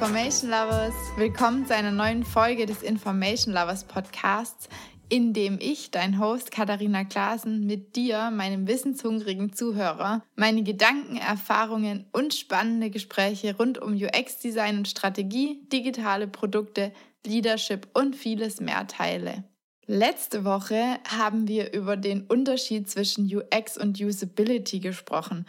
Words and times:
Information 0.00 0.48
Lovers, 0.48 0.94
willkommen 1.18 1.66
zu 1.66 1.74
einer 1.74 1.90
neuen 1.90 2.24
Folge 2.24 2.64
des 2.64 2.82
Information 2.82 3.52
Lovers 3.52 3.84
Podcasts, 3.84 4.70
in 5.10 5.34
dem 5.34 5.58
ich, 5.60 5.90
dein 5.90 6.18
Host 6.18 6.50
Katharina 6.50 7.04
Klaasen, 7.04 7.66
mit 7.66 7.96
dir, 7.96 8.30
meinem 8.30 8.66
wissenshungrigen 8.66 9.52
Zuhörer, 9.52 10.22
meine 10.36 10.62
Gedanken, 10.62 11.18
Erfahrungen 11.18 12.06
und 12.12 12.32
spannende 12.32 12.88
Gespräche 12.88 13.54
rund 13.58 13.76
um 13.76 13.92
UX-Design 13.92 14.78
und 14.78 14.88
Strategie, 14.88 15.60
digitale 15.70 16.26
Produkte, 16.28 16.92
Leadership 17.26 17.86
und 17.92 18.16
vieles 18.16 18.58
mehr 18.58 18.86
teile. 18.86 19.44
Letzte 19.84 20.46
Woche 20.46 20.98
haben 21.10 21.46
wir 21.46 21.74
über 21.74 21.98
den 21.98 22.22
Unterschied 22.22 22.88
zwischen 22.88 23.26
UX 23.26 23.76
und 23.76 24.00
Usability 24.00 24.80
gesprochen. 24.80 25.44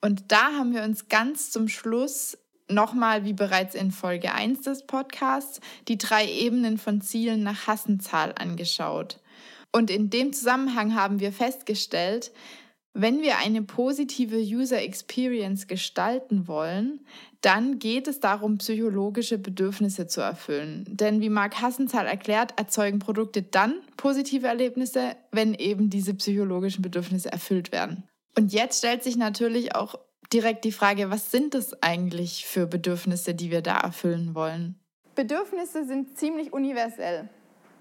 Und 0.00 0.30
da 0.30 0.52
haben 0.52 0.72
wir 0.72 0.84
uns 0.84 1.08
ganz 1.08 1.50
zum 1.50 1.66
Schluss 1.66 2.38
nochmal, 2.68 3.24
wie 3.24 3.32
bereits 3.32 3.74
in 3.74 3.90
Folge 3.90 4.32
1 4.32 4.62
des 4.62 4.86
Podcasts, 4.86 5.60
die 5.88 5.98
drei 5.98 6.26
Ebenen 6.26 6.78
von 6.78 7.00
Zielen 7.00 7.42
nach 7.42 7.66
Hassenzahl 7.66 8.32
angeschaut. 8.36 9.20
Und 9.72 9.90
in 9.90 10.10
dem 10.10 10.32
Zusammenhang 10.32 10.94
haben 10.94 11.20
wir 11.20 11.32
festgestellt, 11.32 12.32
wenn 12.98 13.20
wir 13.20 13.36
eine 13.36 13.60
positive 13.60 14.38
User 14.38 14.80
Experience 14.80 15.66
gestalten 15.66 16.48
wollen, 16.48 17.00
dann 17.42 17.78
geht 17.78 18.08
es 18.08 18.20
darum, 18.20 18.56
psychologische 18.56 19.36
Bedürfnisse 19.36 20.06
zu 20.06 20.22
erfüllen. 20.22 20.86
Denn 20.88 21.20
wie 21.20 21.28
Marc 21.28 21.60
Hassenzahl 21.60 22.06
erklärt, 22.06 22.54
erzeugen 22.58 22.98
Produkte 22.98 23.42
dann 23.42 23.74
positive 23.98 24.46
Erlebnisse, 24.46 25.14
wenn 25.30 25.52
eben 25.52 25.90
diese 25.90 26.14
psychologischen 26.14 26.80
Bedürfnisse 26.80 27.30
erfüllt 27.30 27.70
werden. 27.70 28.04
Und 28.34 28.54
jetzt 28.54 28.78
stellt 28.78 29.04
sich 29.04 29.16
natürlich 29.16 29.74
auch 29.74 29.98
direkt 30.32 30.64
die 30.64 30.72
Frage, 30.72 31.10
was 31.10 31.30
sind 31.30 31.54
das 31.54 31.82
eigentlich 31.82 32.46
für 32.46 32.66
Bedürfnisse, 32.66 33.34
die 33.34 33.50
wir 33.50 33.62
da 33.62 33.78
erfüllen 33.78 34.34
wollen? 34.34 34.78
Bedürfnisse 35.14 35.84
sind 35.86 36.18
ziemlich 36.18 36.52
universell. 36.52 37.28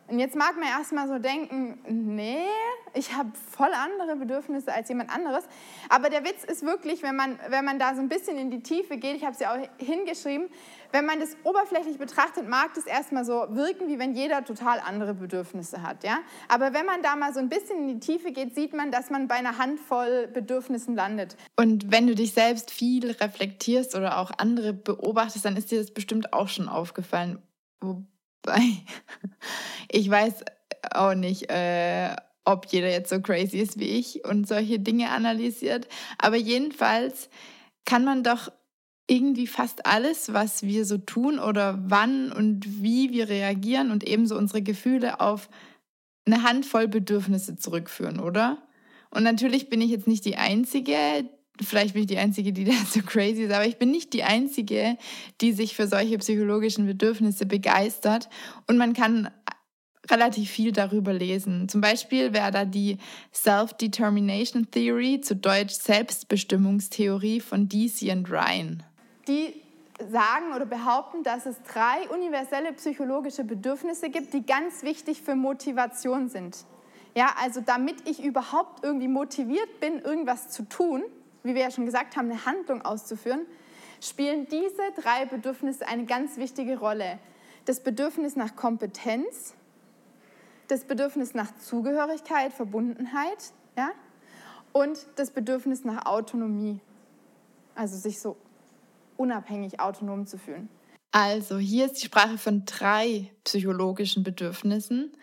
Und 0.07 0.19
jetzt 0.19 0.35
mag 0.35 0.55
man 0.55 0.67
erstmal 0.67 1.07
so 1.07 1.17
denken, 1.17 1.79
nee, 1.87 2.45
ich 2.93 3.15
habe 3.15 3.31
voll 3.51 3.71
andere 3.73 4.15
Bedürfnisse 4.15 4.71
als 4.71 4.87
jemand 4.89 5.09
anderes. 5.09 5.45
Aber 5.89 6.09
der 6.09 6.23
Witz 6.23 6.43
ist 6.43 6.63
wirklich, 6.63 7.01
wenn 7.01 7.15
man, 7.15 7.39
wenn 7.49 7.65
man 7.65 7.79
da 7.79 7.95
so 7.95 8.01
ein 8.01 8.09
bisschen 8.09 8.37
in 8.37 8.51
die 8.51 8.61
Tiefe 8.61 8.97
geht, 8.97 9.15
ich 9.15 9.23
habe 9.23 9.33
es 9.33 9.39
ja 9.39 9.53
auch 9.53 9.67
hingeschrieben, 9.77 10.49
wenn 10.91 11.05
man 11.05 11.19
das 11.19 11.35
oberflächlich 11.43 11.97
betrachtet, 11.97 12.47
mag 12.47 12.73
das 12.73 12.85
erstmal 12.85 13.25
so 13.25 13.45
wirken, 13.49 13.87
wie 13.87 13.99
wenn 13.99 14.15
jeder 14.15 14.43
total 14.43 14.79
andere 14.79 15.13
Bedürfnisse 15.13 15.81
hat. 15.81 16.03
Ja? 16.03 16.19
Aber 16.47 16.73
wenn 16.73 16.85
man 16.85 17.01
da 17.01 17.15
mal 17.15 17.33
so 17.33 17.39
ein 17.39 17.49
bisschen 17.49 17.89
in 17.89 17.99
die 17.99 17.99
Tiefe 17.99 18.31
geht, 18.31 18.55
sieht 18.55 18.73
man, 18.73 18.91
dass 18.91 19.09
man 19.09 19.27
bei 19.27 19.35
einer 19.35 19.57
Handvoll 19.57 20.27
Bedürfnissen 20.27 20.95
landet. 20.95 21.35
Und 21.55 21.91
wenn 21.91 22.07
du 22.07 22.15
dich 22.15 22.33
selbst 22.33 22.71
viel 22.71 23.11
reflektierst 23.11 23.95
oder 23.95 24.19
auch 24.19 24.31
andere 24.37 24.73
beobachtest, 24.73 25.45
dann 25.45 25.57
ist 25.57 25.71
dir 25.71 25.79
das 25.79 25.91
bestimmt 25.91 26.33
auch 26.33 26.47
schon 26.47 26.67
aufgefallen. 26.67 27.39
Wobei, 27.81 28.61
ich 29.91 30.09
weiß 30.09 30.43
auch 30.91 31.15
nicht, 31.15 31.49
äh, 31.49 32.15
ob 32.45 32.67
jeder 32.67 32.89
jetzt 32.89 33.09
so 33.09 33.19
crazy 33.19 33.57
ist 33.57 33.79
wie 33.79 33.89
ich 33.89 34.23
und 34.25 34.47
solche 34.47 34.79
Dinge 34.79 35.09
analysiert. 35.09 35.87
Aber 36.19 36.35
jedenfalls 36.35 37.29
kann 37.85 38.05
man 38.05 38.23
doch 38.23 38.51
irgendwie 39.07 39.47
fast 39.47 39.85
alles, 39.85 40.33
was 40.33 40.63
wir 40.63 40.85
so 40.85 40.97
tun 40.97 41.39
oder 41.39 41.79
wann 41.87 42.31
und 42.31 42.81
wie 42.81 43.11
wir 43.11 43.29
reagieren 43.29 43.91
und 43.91 44.03
ebenso 44.03 44.37
unsere 44.37 44.61
Gefühle 44.61 45.19
auf 45.19 45.49
eine 46.25 46.43
Handvoll 46.43 46.87
Bedürfnisse 46.87 47.55
zurückführen, 47.55 48.19
oder? 48.19 48.63
Und 49.11 49.23
natürlich 49.23 49.69
bin 49.69 49.81
ich 49.81 49.91
jetzt 49.91 50.07
nicht 50.07 50.25
die 50.25 50.37
Einzige, 50.37 50.95
vielleicht 51.61 51.93
bin 51.93 52.01
ich 52.01 52.07
die 52.07 52.17
Einzige, 52.17 52.51
die 52.51 52.63
da 52.65 52.73
so 52.73 53.01
crazy 53.01 53.43
ist, 53.43 53.53
aber 53.53 53.67
ich 53.67 53.77
bin 53.77 53.91
nicht 53.91 54.11
die 54.13 54.23
Einzige, 54.23 54.97
die 55.39 55.53
sich 55.53 55.75
für 55.75 55.87
solche 55.87 56.17
psychologischen 56.17 56.87
Bedürfnisse 56.87 57.45
begeistert. 57.45 58.27
Und 58.67 58.77
man 58.77 58.93
kann 58.93 59.29
relativ 60.09 60.49
viel 60.49 60.71
darüber 60.71 61.13
lesen. 61.13 61.69
Zum 61.69 61.81
Beispiel 61.81 62.33
wäre 62.33 62.51
da 62.51 62.65
die 62.65 62.97
Self-Determination 63.33 64.69
Theory, 64.71 65.21
zu 65.21 65.35
Deutsch 65.35 65.73
Selbstbestimmungstheorie 65.73 67.39
von 67.39 67.69
DC 67.69 68.11
und 68.11 68.29
Ryan. 68.29 68.83
Die 69.27 69.61
sagen 70.09 70.53
oder 70.53 70.65
behaupten, 70.65 71.23
dass 71.23 71.45
es 71.45 71.55
drei 71.63 72.09
universelle 72.09 72.73
psychologische 72.73 73.43
Bedürfnisse 73.43 74.09
gibt, 74.09 74.33
die 74.33 74.45
ganz 74.45 74.83
wichtig 74.83 75.21
für 75.21 75.35
Motivation 75.35 76.29
sind. 76.29 76.65
Ja, 77.15 77.33
also 77.41 77.61
damit 77.61 78.07
ich 78.07 78.23
überhaupt 78.23 78.83
irgendwie 78.83 79.07
motiviert 79.07 79.79
bin, 79.79 79.99
irgendwas 79.99 80.49
zu 80.49 80.63
tun, 80.63 81.03
wie 81.43 81.55
wir 81.55 81.61
ja 81.61 81.71
schon 81.71 81.85
gesagt 81.85 82.17
haben, 82.17 82.29
eine 82.29 82.45
Handlung 82.45 82.81
auszuführen, 82.81 83.45
spielen 84.01 84.47
diese 84.47 84.91
drei 85.01 85.25
Bedürfnisse 85.25 85.87
eine 85.87 86.05
ganz 86.05 86.37
wichtige 86.37 86.77
Rolle. 86.77 87.17
Das 87.63 87.79
Bedürfnis 87.79 88.35
nach 88.35 88.55
Kompetenz, 88.55 89.53
das 90.67 90.83
Bedürfnis 90.83 91.33
nach 91.33 91.55
Zugehörigkeit, 91.57 92.51
Verbundenheit 92.51 93.53
ja? 93.77 93.91
und 94.73 95.07
das 95.15 95.31
Bedürfnis 95.31 95.85
nach 95.85 96.05
Autonomie, 96.05 96.81
also 97.75 97.95
sich 97.95 98.19
so 98.19 98.35
unabhängig 99.17 99.79
autonom 99.79 100.25
zu 100.25 100.37
fühlen. 100.37 100.69
Also 101.11 101.57
hier 101.57 101.85
ist 101.85 102.01
die 102.01 102.07
Sprache 102.07 102.37
von 102.37 102.65
drei 102.65 103.31
psychologischen 103.45 104.23
Bedürfnissen. 104.23 105.13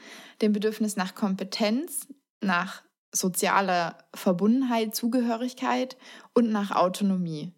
Dem 0.41 0.53
Bedürfnis 0.53 0.97
nach 0.97 1.15
Kompetenz, 1.15 2.09
nach 2.41 2.83
sozialer 3.15 3.99
Verbundenheit, 4.15 4.95
Zugehörigkeit 4.95 5.99
und 6.33 6.51
nach 6.51 6.71
Autonomie. 6.71 7.53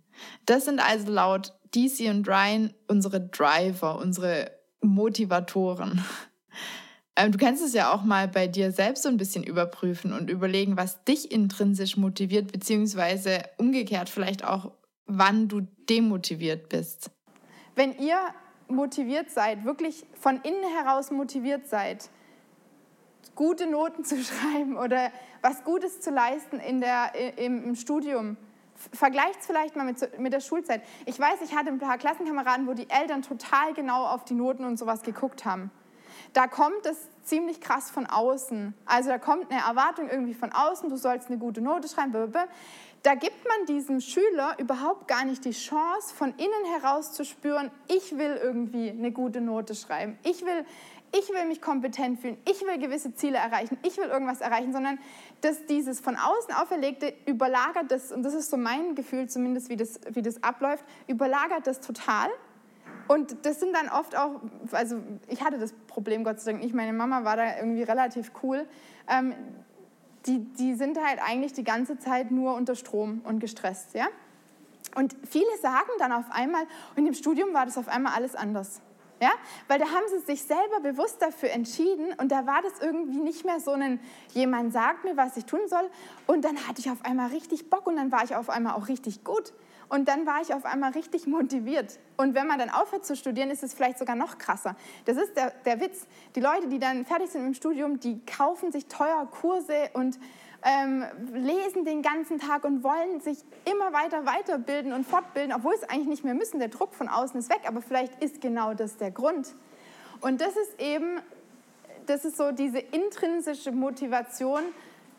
Das 0.47 0.65
sind 0.65 0.81
also 0.81 1.12
laut 1.12 1.53
DC 1.75 2.11
und 2.11 2.28
Ryan 2.28 2.75
unsere 2.89 3.21
Driver, 3.21 3.99
unsere 3.99 4.50
Motivatoren. 4.81 6.05
Ähm, 7.17 7.31
du 7.31 7.39
kannst 7.39 7.65
es 7.65 7.75
ja 7.75 7.93
auch 7.93 8.03
mal 8.03 8.27
bei 8.27 8.49
dir 8.49 8.73
selbst 8.73 9.05
so 9.05 9.09
ein 9.09 9.19
bisschen 9.19 9.44
überprüfen 9.44 10.12
und 10.12 10.31
überlegen, 10.31 10.77
was 10.77 11.05
dich 11.05 11.31
intrinsisch 11.31 11.97
motiviert, 11.97 12.50
beziehungsweise 12.50 13.44
umgekehrt 13.56 14.09
vielleicht 14.09 14.43
auch, 14.43 14.73
wann 15.06 15.48
du 15.48 15.62
demotiviert 15.88 16.69
bist. 16.69 17.10
Wenn 17.75 17.97
ihr 17.98 18.19
motiviert 18.69 19.31
seid, 19.31 19.65
wirklich 19.65 20.06
von 20.19 20.41
innen 20.42 20.65
heraus 20.76 21.10
motiviert 21.10 21.69
seid, 21.69 22.09
gute 23.34 23.66
Noten 23.66 24.04
zu 24.04 24.16
schreiben 24.22 24.76
oder 24.76 25.10
was 25.43 25.64
Gutes 25.64 26.00
zu 26.00 26.10
leisten 26.10 26.59
in 26.59 26.81
der, 26.81 27.12
im, 27.38 27.64
im 27.64 27.75
Studium. 27.75 28.37
Vergleicht 28.93 29.41
es 29.41 29.47
vielleicht 29.47 29.76
mal 29.76 29.84
mit, 29.84 30.19
mit 30.19 30.32
der 30.32 30.41
Schulzeit. 30.41 30.82
Ich 31.06 31.19
weiß, 31.19 31.43
ich 31.44 31.54
hatte 31.54 31.69
ein 31.69 31.78
paar 31.78 31.97
Klassenkameraden, 31.97 32.66
wo 32.66 32.75
die 32.75 32.91
Eltern 32.91 33.22
total 33.22 33.72
genau 33.72 34.04
auf 34.06 34.25
die 34.25 34.34
Noten 34.34 34.64
und 34.64 34.78
sowas 34.78 35.03
geguckt 35.03 35.44
haben. 35.44 35.70
Da 36.32 36.48
kommt 36.48 36.84
es 36.84 37.09
ziemlich 37.22 37.60
krass 37.60 37.91
von 37.91 38.06
außen. 38.06 38.75
Also 38.84 39.10
da 39.10 39.19
kommt 39.19 39.50
eine 39.50 39.60
Erwartung 39.60 40.09
irgendwie 40.09 40.34
von 40.34 40.53
außen, 40.53 40.88
du 40.88 40.97
sollst 40.97 41.28
eine 41.28 41.38
gute 41.38 41.60
Note 41.60 41.88
schreiben. 41.88 42.10
Blablabla. 42.10 42.48
Da 43.04 43.15
gibt 43.15 43.47
man 43.47 43.66
diesem 43.66 44.00
Schüler 44.00 44.56
überhaupt 44.56 45.09
gar 45.09 45.26
nicht 45.26 45.44
die 45.44 45.50
Chance, 45.50 46.15
von 46.15 46.31
innen 46.38 46.81
heraus 46.81 47.12
zu 47.12 47.26
spüren, 47.26 47.70
ich 47.87 48.16
will 48.16 48.41
irgendwie 48.42 48.88
eine 48.88 49.12
gute 49.12 49.42
Note 49.42 49.75
schreiben. 49.75 50.19
Ich 50.25 50.41
will, 50.41 50.65
ich 51.12 51.28
will 51.28 51.44
mich 51.44 51.60
kompetent 51.60 52.19
fühlen, 52.20 52.38
ich 52.50 52.62
will 52.62 52.78
gewisse 52.78 53.14
Ziele 53.14 53.37
erreichen, 53.37 53.76
ich 53.82 53.98
will 53.98 54.06
irgendwas 54.06 54.41
erreichen, 54.41 54.72
sondern 54.72 54.98
dass 55.43 55.66
dieses 55.66 56.00
von 56.00 56.16
außen 56.16 56.54
auferlegte 56.54 57.12
überlagert 57.26 57.91
das, 57.91 58.10
und 58.10 58.22
das 58.22 58.32
ist 58.32 58.48
so 58.48 58.56
mein 58.56 58.94
Gefühl 58.94 59.28
zumindest, 59.28 59.69
wie 59.69 59.76
das, 59.76 60.00
wie 60.09 60.22
das 60.22 60.43
abläuft, 60.43 60.87
überlagert 61.06 61.67
das 61.67 61.81
total. 61.81 62.31
Und 63.06 63.44
das 63.44 63.61
sind 63.61 63.75
dann 63.76 63.90
oft 63.90 64.17
auch, 64.17 64.40
also 64.73 64.96
ich 65.29 65.43
hatte 65.43 65.58
das 65.58 65.75
Problem 65.88 66.25
Gott 66.25 66.40
sei 66.40 66.52
Dank 66.52 66.64
nicht, 66.64 66.75
meine 66.75 66.94
Mama 66.94 67.23
war 67.25 67.37
da 67.37 67.58
irgendwie 67.58 67.82
relativ 67.82 68.32
cool. 68.43 68.67
Ähm, 69.11 69.34
die, 70.26 70.41
die 70.41 70.75
sind 70.75 70.99
halt 70.99 71.21
eigentlich 71.23 71.53
die 71.53 71.65
ganze 71.65 71.99
Zeit 71.99 72.31
nur 72.31 72.55
unter 72.55 72.75
Strom 72.75 73.21
und 73.25 73.41
gestresst, 73.41 73.94
ja. 73.94 74.06
Und 74.94 75.17
viele 75.29 75.47
sagen 75.61 75.91
dann 75.99 76.12
auf 76.12 76.26
einmal, 76.31 76.67
und 76.97 77.06
im 77.06 77.15
Studium 77.15 77.53
war 77.53 77.65
das 77.67 77.76
auf 77.76 77.88
einmal 77.88 78.12
alles 78.15 78.37
anders. 78.37 78.81
Ja? 79.21 79.31
Weil 79.69 79.79
da 79.79 79.87
haben 79.87 80.05
sie 80.09 80.21
sich 80.21 80.43
selber 80.43 80.81
bewusst 80.82 81.23
dafür 81.23 81.50
entschieden 81.50 82.12
und 82.19 82.31
da 82.31 82.47
war 82.47 82.62
das 82.62 82.75
irgendwie 82.81 83.19
nicht 83.21 83.44
mehr 83.44 83.61
so 83.61 83.73
ein, 83.73 84.00
jemand 84.35 84.73
sagt 84.73 85.05
mir, 85.05 85.17
was 85.17 85.37
ich 85.37 85.47
tun 85.47 85.61
soll 85.67 85.88
und 86.27 86.44
dann 86.44 86.56
hatte 86.69 86.81
ich 86.81 86.91
auf 86.91 87.05
einmal 87.05 87.29
richtig 87.29 87.70
Bock 87.70 87.87
und 87.87 87.97
dann 87.97 88.12
war 88.12 88.25
ich 88.25 88.37
auf 88.37 88.50
einmal 88.50 88.75
auch 88.75 88.88
richtig 88.88 89.25
gut 89.25 89.53
und 89.88 90.08
dann 90.08 90.26
war 90.26 90.40
ich 90.40 90.54
auf 90.54 90.64
einmal 90.64 90.92
richtig 90.92 91.26
motiviert. 91.26 91.98
Und 92.16 92.34
wenn 92.34 92.46
man 92.46 92.58
dann 92.58 92.70
aufhört 92.70 93.04
zu 93.04 93.16
studieren, 93.16 93.50
ist 93.50 93.62
es 93.62 93.75
vielleicht 93.75 93.98
sogar 93.98 94.16
noch 94.16 94.38
krasser. 94.38 94.76
Das 95.04 95.16
ist 95.16 95.36
der, 95.36 95.52
der 95.64 95.81
Witz. 95.81 96.06
Die 96.36 96.40
Leute, 96.40 96.69
die 96.69 96.78
dann 96.78 97.04
fertig 97.04 97.31
sind 97.31 97.46
im 97.46 97.54
Studium, 97.54 98.00
die 98.00 98.25
kaufen 98.25 98.72
sich 98.72 98.86
teuer 98.86 99.26
Kurse 99.31 99.90
und 99.94 100.19
ähm, 100.64 101.04
lesen 101.34 101.84
den 101.84 102.00
ganzen 102.02 102.38
Tag 102.38 102.64
und 102.64 102.82
wollen 102.82 103.20
sich 103.20 103.38
immer 103.70 103.92
weiter 103.92 104.25
weiterbilden 104.25 104.92
und 104.92 105.06
fortbilden, 105.06 105.52
obwohl 105.52 105.75
es 105.75 105.82
eigentlich 105.84 106.08
nicht 106.08 106.25
mehr 106.25 106.34
müssen. 106.34 106.58
Der 106.58 106.69
Druck 106.69 106.94
von 106.94 107.08
außen 107.08 107.38
ist 107.38 107.50
weg, 107.50 107.62
aber 107.66 107.82
vielleicht 107.82 108.22
ist 108.22 108.40
genau 108.40 108.72
das 108.72 108.96
der 108.96 109.10
Grund. 109.10 109.54
Und 110.20 110.40
das 110.40 110.56
ist 110.56 110.81
eben, 110.81 111.20
das 112.06 112.25
ist 112.25 112.38
so 112.38 112.50
diese 112.50 112.78
intrinsische 112.78 113.72
Motivation 113.72 114.62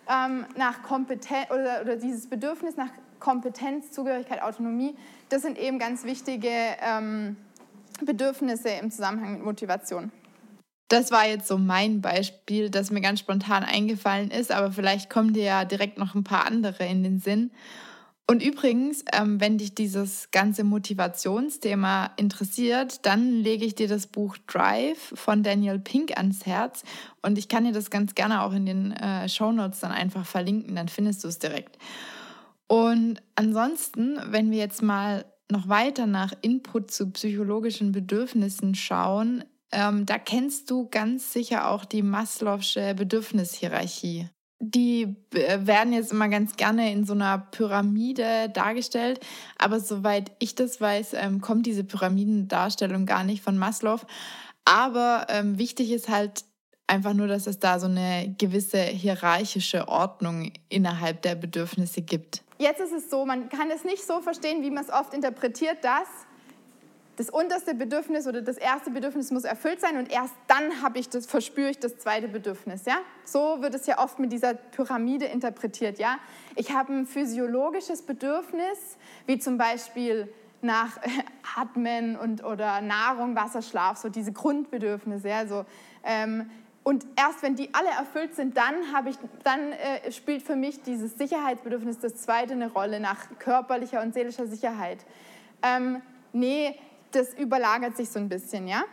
ähm, 0.10 0.46
nach 0.58 0.84
Kompetenz 0.84 1.50
oder, 1.52 1.82
oder 1.82 1.96
dieses 1.96 2.28
Bedürfnis 2.28 2.78
nach 2.78 2.90
Kompetenz, 3.20 3.92
Zugehörigkeit, 3.92 4.42
Autonomie. 4.42 4.96
Das 5.30 5.42
sind 5.42 5.58
eben 5.58 5.80
ganz 5.80 6.04
wichtige 6.04 6.50
ähm, 6.82 7.38
Bedürfnisse 8.02 8.70
im 8.70 8.92
Zusammenhang 8.92 9.34
mit 9.34 9.44
Motivation. 9.44 10.12
Das 10.88 11.12
war 11.12 11.28
jetzt 11.28 11.48
so 11.48 11.58
mein 11.58 12.02
Beispiel, 12.02 12.70
das 12.70 12.92
mir 12.92 13.02
ganz 13.02 13.20
spontan 13.20 13.64
eingefallen 13.64 14.30
ist, 14.30 14.52
aber 14.52 14.72
vielleicht 14.72 15.10
kommen 15.10 15.34
dir 15.34 15.44
ja 15.44 15.66
direkt 15.66 15.98
noch 15.98 16.14
ein 16.14 16.24
paar 16.24 16.46
andere 16.46 16.86
in 16.86 17.04
den 17.04 17.20
Sinn. 17.20 17.52
Und 18.28 18.42
übrigens, 18.42 19.06
ähm, 19.14 19.40
wenn 19.40 19.60
dich 19.60 19.76
dieses 19.76 20.32
ganze 20.32 20.64
Motivationsthema 20.64 22.12
interessiert, 22.18 23.06
dann 23.06 23.32
lege 23.32 23.66
ich 23.66 23.76
dir 23.76 23.88
das 23.88 24.08
Buch 24.08 24.38
Drive 24.48 25.14
von 25.14 25.44
Daniel 25.44 25.78
Pink 25.78 26.18
ans 26.18 26.46
Herz. 26.46 26.84
Und 27.22 27.38
ich 27.38 27.50
kann 27.50 27.66
dir 27.66 27.72
das 27.72 27.92
ganz 27.92 28.16
gerne 28.16 28.42
auch 28.42 28.54
in 28.54 28.66
den 28.66 28.92
äh, 28.94 29.30
Show 29.30 29.52
Notes 29.52 29.82
dann 29.82 29.92
einfach 29.92 30.26
verlinken, 30.26 30.76
dann 30.76 30.88
findest 30.88 31.24
du 31.24 31.28
es 31.28 31.38
direkt. 31.38 31.78
Und 32.68 33.22
ansonsten, 33.36 34.20
wenn 34.26 34.50
wir 34.50 34.58
jetzt 34.58 34.82
mal 34.82 35.26
noch 35.52 35.70
weiter 35.70 36.08
nach 36.08 36.34
Input 36.42 36.90
zu 36.90 37.12
psychologischen 37.12 37.92
Bedürfnissen 37.92 38.74
schauen, 38.74 39.44
ähm, 39.72 40.08
da 40.08 40.18
kennst 40.18 40.72
du 40.72 40.90
ganz 40.90 41.32
sicher 41.32 41.70
auch 41.70 41.86
die 41.86 42.02
Maslow'sche 42.02 42.96
Bedürfnishierarchie. 42.96 44.30
Die 44.60 45.16
äh, 45.34 45.60
werden 45.66 45.94
jetzt 45.94 46.12
immer 46.12 46.30
ganz 46.30 46.56
gerne 46.56 46.92
in 46.92 47.06
so 47.06 47.14
einer 47.14 47.38
Pyramide 47.38 48.50
dargestellt, 48.50 49.20
aber 49.58 49.80
soweit 49.80 50.32
ich 50.40 50.56
das 50.56 50.80
weiß, 50.80 51.14
ähm, 51.16 51.42
kommt 51.42 51.66
diese 51.66 51.84
Pyramidendarstellung 51.84 53.06
gar 53.06 53.24
nicht 53.24 53.44
von 53.44 53.58
Maslow. 53.58 54.00
Aber 54.64 55.28
ähm, 55.30 55.58
wichtig 55.60 55.92
ist 55.92 56.10
halt 56.10 56.46
einfach 56.88 57.14
nur, 57.14 57.28
dass 57.28 57.48
es 57.48 57.60
da 57.60 57.80
so 57.80 57.88
eine 57.88 58.34
gewisse 58.38 58.80
hierarchische 58.80 59.88
Ordnung 59.88 60.52
innerhalb 60.70 61.22
der 61.22 61.36
Bedürfnisse 61.36 62.02
gibt. 62.02 62.44
Jetzt 62.58 62.80
ist 62.80 62.94
es 62.94 63.10
so, 63.10 63.26
man 63.26 63.50
kann 63.50 63.70
es 63.70 63.84
nicht 63.84 64.06
so 64.06 64.22
verstehen, 64.22 64.64
wie 64.64 64.72
man 64.72 64.84
es 64.84 64.90
oft 64.90 65.14
interpretiert, 65.14 65.84
dass 65.84 66.08
das 67.18 67.30
unterste 67.30 67.74
Bedürfnis 67.74 68.28
oder 68.28 68.42
das 68.42 68.58
erste 68.58 68.92
Bedürfnis 68.92 69.32
muss 69.32 69.44
erfüllt 69.44 69.80
sein 69.80 69.98
und 69.98 70.12
erst 70.12 70.34
dann 70.48 70.82
habe 70.82 71.00
ich 71.00 71.10
das, 71.10 71.26
verspüre 71.26 71.70
ich 71.70 71.80
das 71.80 71.98
zweite 71.98 72.28
Bedürfnis. 72.28 72.86
Ja? 72.86 72.98
So 73.24 73.62
wird 73.62 73.74
es 73.74 73.86
ja 73.86 74.00
oft 74.00 74.20
mit 74.20 74.32
dieser 74.32 74.54
Pyramide 74.54 75.26
interpretiert. 75.26 75.98
Ja? 76.00 76.18
Ich 76.56 76.72
habe 76.74 76.94
ein 76.94 77.06
physiologisches 77.06 78.02
Bedürfnis, 78.02 78.98
wie 79.26 79.40
zum 79.40 79.58
Beispiel 79.58 80.28
nach 80.62 81.00
Atmen 81.56 82.18
und, 82.18 82.44
oder 82.44 82.82
Nahrung, 82.82 83.36
Wasser, 83.36 83.62
Schlaf, 83.62 83.98
so 83.98 84.10
diese 84.10 84.34
Grundbedürfnisse. 84.34 85.30
Ja? 85.30 85.48
So, 85.48 85.66
ähm, 86.04 86.50
und 86.84 87.04
erst 87.16 87.42
wenn 87.42 87.56
die 87.56 87.74
alle 87.74 87.90
erfüllt 87.90 88.36
sind, 88.36 88.58
dann, 88.58 88.76
ich, 89.08 89.16
dann 89.44 89.72
äh, 89.72 90.12
spielt 90.12 90.44
für 90.44 90.56
mich 90.56 90.84
dieses 90.84 91.18
Sicherheitsbedürfnis 91.18 91.98
das 92.00 92.18
zweite 92.18 92.54
eine 92.54 92.72
Rolle 92.72 93.00
nach 93.00 93.26
körperlicher 93.40 94.02
und 94.02 94.14
seelischer 94.14 94.46
Sicherheit. 94.46 95.00
Ähm, 95.64 96.04
nee, 96.32 96.78
das 97.16 97.34
überlagert 97.34 97.98
sich 97.98 98.10
so 98.10 98.20
ein 98.20 98.30
bisschen, 98.30 98.68
ja? 98.68 98.84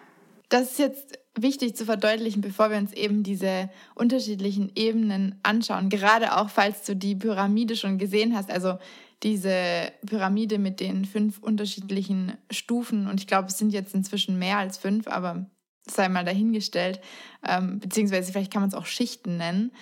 Das 0.48 0.72
ist 0.72 0.78
jetzt 0.78 1.18
wichtig 1.34 1.76
zu 1.76 1.84
verdeutlichen, 1.86 2.42
bevor 2.42 2.70
wir 2.70 2.76
uns 2.76 2.92
eben 2.92 3.22
diese 3.22 3.70
unterschiedlichen 3.94 4.70
Ebenen 4.74 5.38
anschauen. 5.42 5.88
Gerade 5.88 6.36
auch, 6.36 6.50
falls 6.50 6.84
du 6.84 6.94
die 6.94 7.14
Pyramide 7.14 7.74
schon 7.74 7.98
gesehen 7.98 8.36
hast, 8.36 8.50
also 8.50 8.78
diese 9.22 9.92
Pyramide 10.04 10.58
mit 10.58 10.80
den 10.80 11.04
fünf 11.04 11.38
unterschiedlichen 11.38 12.36
Stufen. 12.50 13.06
Und 13.06 13.20
ich 13.20 13.26
glaube, 13.26 13.48
es 13.48 13.58
sind 13.58 13.72
jetzt 13.72 13.94
inzwischen 13.94 14.38
mehr 14.38 14.58
als 14.58 14.76
fünf, 14.76 15.06
aber 15.06 15.46
sei 15.86 16.08
mal 16.08 16.24
dahingestellt. 16.24 17.00
Ähm, 17.46 17.78
beziehungsweise 17.78 18.32
vielleicht 18.32 18.52
kann 18.52 18.62
man 18.62 18.68
es 18.68 18.74
auch 18.74 18.86
Schichten 18.86 19.36
nennen. 19.36 19.72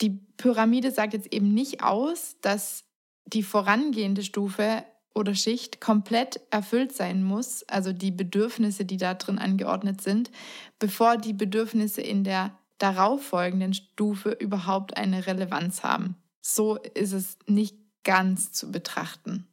Die 0.00 0.20
Pyramide 0.36 0.90
sagt 0.90 1.14
jetzt 1.14 1.32
eben 1.32 1.52
nicht 1.52 1.82
aus, 1.82 2.36
dass 2.42 2.84
die 3.26 3.42
vorangehende 3.42 4.22
Stufe 4.22 4.84
oder 5.14 5.34
Schicht 5.34 5.80
komplett 5.80 6.40
erfüllt 6.50 6.92
sein 6.92 7.22
muss, 7.22 7.64
also 7.68 7.92
die 7.92 8.10
Bedürfnisse, 8.10 8.84
die 8.84 8.96
da 8.96 9.14
drin 9.14 9.38
angeordnet 9.38 10.00
sind, 10.00 10.30
bevor 10.78 11.16
die 11.16 11.32
Bedürfnisse 11.32 12.00
in 12.00 12.24
der 12.24 12.52
darauffolgenden 12.78 13.74
Stufe 13.74 14.30
überhaupt 14.30 14.96
eine 14.96 15.26
Relevanz 15.26 15.82
haben. 15.82 16.16
So 16.40 16.76
ist 16.94 17.12
es 17.12 17.36
nicht 17.46 17.76
ganz 18.04 18.52
zu 18.52 18.72
betrachten. 18.72 19.46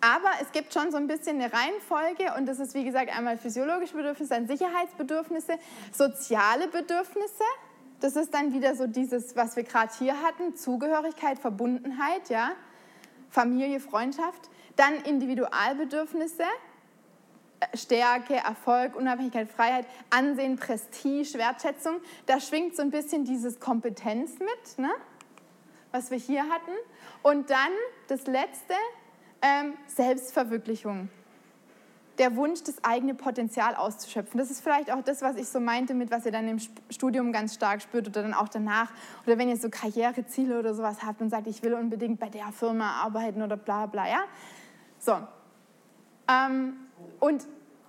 Aber 0.00 0.30
es 0.40 0.50
gibt 0.50 0.74
schon 0.74 0.90
so 0.90 0.96
ein 0.96 1.06
bisschen 1.06 1.40
eine 1.40 1.52
Reihenfolge 1.52 2.34
und 2.36 2.46
das 2.46 2.58
ist 2.58 2.74
wie 2.74 2.82
gesagt 2.82 3.16
einmal 3.16 3.38
physiologische 3.38 3.94
Bedürfnisse, 3.94 4.34
dann 4.34 4.48
Sicherheitsbedürfnisse, 4.48 5.58
soziale 5.92 6.66
Bedürfnisse. 6.66 7.44
Das 8.00 8.16
ist 8.16 8.34
dann 8.34 8.52
wieder 8.52 8.74
so 8.74 8.88
dieses, 8.88 9.36
was 9.36 9.54
wir 9.54 9.62
gerade 9.62 9.92
hier 9.96 10.20
hatten, 10.20 10.56
Zugehörigkeit, 10.56 11.38
Verbundenheit, 11.38 12.30
ja, 12.30 12.50
Familie, 13.30 13.78
Freundschaft. 13.78 14.50
Dann 14.76 14.96
Individualbedürfnisse, 15.04 16.44
äh, 17.60 17.76
Stärke, 17.76 18.34
Erfolg, 18.34 18.96
Unabhängigkeit, 18.96 19.50
Freiheit, 19.50 19.86
Ansehen, 20.10 20.56
Prestige, 20.56 21.34
Wertschätzung. 21.34 22.00
Da 22.26 22.40
schwingt 22.40 22.76
so 22.76 22.82
ein 22.82 22.90
bisschen 22.90 23.24
dieses 23.24 23.60
Kompetenz 23.60 24.38
mit, 24.38 24.78
ne? 24.78 24.90
was 25.92 26.10
wir 26.10 26.18
hier 26.18 26.42
hatten. 26.48 26.72
Und 27.22 27.50
dann 27.50 27.70
das 28.08 28.26
Letzte, 28.26 28.74
ähm, 29.42 29.74
Selbstverwirklichung. 29.86 31.08
Der 32.18 32.36
Wunsch, 32.36 32.62
das 32.62 32.82
eigene 32.84 33.14
Potenzial 33.14 33.74
auszuschöpfen. 33.74 34.38
Das 34.38 34.50
ist 34.50 34.60
vielleicht 34.60 34.92
auch 34.92 35.02
das, 35.02 35.22
was 35.22 35.36
ich 35.36 35.48
so 35.48 35.60
meinte, 35.60 35.94
mit 35.94 36.10
was 36.10 36.26
ihr 36.26 36.32
dann 36.32 36.46
im 36.46 36.58
Studium 36.90 37.32
ganz 37.32 37.54
stark 37.54 37.80
spürt 37.80 38.06
oder 38.06 38.22
dann 38.22 38.34
auch 38.34 38.48
danach. 38.48 38.90
Oder 39.26 39.38
wenn 39.38 39.48
ihr 39.48 39.56
so 39.56 39.70
Karriereziele 39.70 40.58
oder 40.58 40.74
sowas 40.74 40.98
habt 41.04 41.20
und 41.22 41.30
sagt, 41.30 41.46
ich 41.46 41.62
will 41.62 41.74
unbedingt 41.74 42.20
bei 42.20 42.28
der 42.28 42.52
Firma 42.52 43.02
arbeiten 43.02 43.42
oder 43.42 43.56
bla 43.56 43.86
bla, 43.86 44.08
ja. 44.08 44.24
So. 45.04 45.18
Ähm, 46.28 46.74
und 47.18 47.46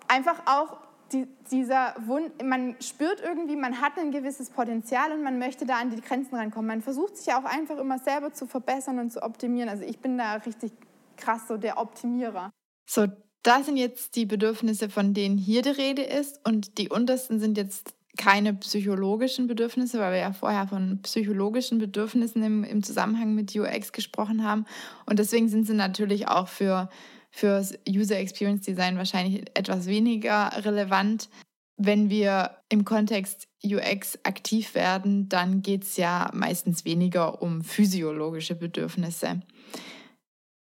einfach 0.08 0.42
auch 0.48 0.78
die, 1.12 1.28
dieser 1.52 1.94
Wunsch, 2.08 2.32
man 2.44 2.76
spürt 2.82 3.22
irgendwie, 3.22 3.56
man 3.56 3.82
hat 3.82 3.98
ein 4.00 4.12
gewisses 4.12 4.50
Potenzial 4.50 5.12
und 5.12 5.22
man 5.22 5.38
möchte 5.38 5.66
da 5.66 5.78
an 5.78 5.92
die 5.92 6.02
Grenzen 6.02 6.36
rankommen. 6.36 6.68
Man 6.68 6.82
versucht 6.82 7.18
sich 7.18 7.28
ja 7.28 7.40
auch 7.40 7.46
einfach 7.46 7.78
immer 7.78 8.00
selber 8.00 8.34
zu 8.34 8.48
verbessern 8.48 8.98
und 8.98 9.12
zu 9.12 9.22
optimieren. 9.22 9.70
Also 9.70 9.84
ich 9.84 10.00
bin 10.00 10.18
da 10.18 10.34
richtig 10.34 10.72
krass 11.16 11.48
so 11.48 11.58
der 11.58 11.78
Optimierer. 11.78 12.50
So, 12.90 13.06
da 13.44 13.62
sind 13.62 13.78
jetzt 13.78 14.16
die 14.16 14.26
Bedürfnisse, 14.26 14.90
von 14.90 15.14
denen 15.14 15.38
hier 15.38 15.62
die 15.62 15.70
Rede 15.70 16.02
ist 16.02 16.40
und 16.48 16.80
die 16.80 16.90
untersten 16.90 17.40
sind 17.40 17.58
jetzt 17.58 17.94
keine 18.18 18.54
psychologischen 18.54 19.48
Bedürfnisse, 19.48 20.00
weil 20.00 20.14
wir 20.14 20.20
ja 20.20 20.34
vorher 20.34 20.68
von 20.68 21.02
psychologischen 21.02 21.80
Bedürfnissen 21.80 22.44
im, 22.44 22.64
im 22.64 22.84
Zusammenhang 22.84 23.34
mit 23.34 23.56
UX 23.56 23.92
gesprochen 23.92 24.44
haben. 24.44 24.66
Und 25.06 25.20
deswegen 25.20 25.50
sind 25.50 25.66
sie 25.66 25.74
natürlich 25.74 26.28
auch 26.28 26.48
für, 26.48 26.90
für 27.32 27.66
User 27.90 28.18
Experience 28.18 28.66
Design 28.66 28.98
wahrscheinlich 28.98 29.46
etwas 29.56 29.88
weniger 29.88 30.52
relevant. 30.64 31.30
Wenn 31.78 32.12
wir 32.12 32.52
im 32.70 32.86
Kontext 32.86 33.48
UX 33.64 34.20
aktiv 34.24 34.76
werden, 34.76 35.28
dann 35.28 35.64
geht 35.64 35.84
es 35.84 35.98
ja 35.98 36.30
meistens 36.34 36.86
weniger 36.86 37.42
um 37.42 37.64
physiologische 37.64 38.54
Bedürfnisse. 38.54 39.42